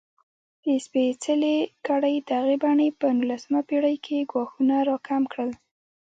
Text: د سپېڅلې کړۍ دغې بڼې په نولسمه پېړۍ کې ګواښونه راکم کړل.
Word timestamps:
د 0.63 0.65
سپېڅلې 0.85 1.57
کړۍ 1.87 2.15
دغې 2.31 2.55
بڼې 2.63 2.87
په 2.99 3.07
نولسمه 3.17 3.61
پېړۍ 3.69 3.95
کې 4.05 4.27
ګواښونه 4.31 4.75
راکم 4.89 5.23
کړل. 5.31 5.51